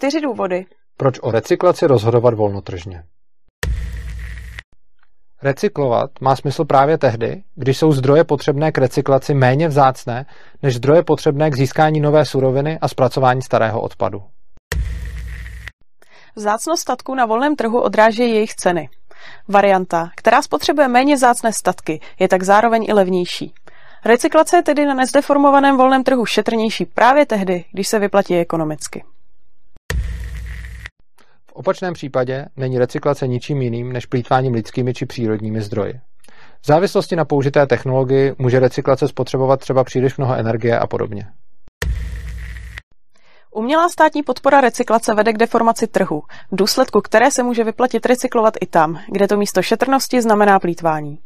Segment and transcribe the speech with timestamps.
[0.00, 0.66] čtyři důvody.
[0.96, 3.02] Proč o recyklaci rozhodovat volnotržně?
[5.42, 10.26] Recyklovat má smysl právě tehdy, když jsou zdroje potřebné k recyklaci méně vzácné
[10.62, 14.22] než zdroje potřebné k získání nové suroviny a zpracování starého odpadu.
[16.36, 18.88] Vzácnost statků na volném trhu odráží jejich ceny.
[19.48, 23.54] Varianta, která spotřebuje méně vzácné statky, je tak zároveň i levnější.
[24.04, 29.04] Recyklace je tedy na nezdeformovaném volném trhu šetrnější právě tehdy, když se vyplatí ekonomicky.
[31.50, 36.00] V opačném případě není recyklace ničím jiným než plítváním lidskými či přírodními zdroji.
[36.62, 41.26] V závislosti na použité technologii může recyklace spotřebovat třeba příliš mnoho energie a podobně.
[43.54, 48.54] Umělá státní podpora recyklace vede k deformaci trhu, v důsledku které se může vyplatit recyklovat
[48.60, 51.18] i tam, kde to místo šetrnosti znamená plítvání.